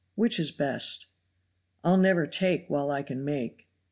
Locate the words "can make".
3.03-3.67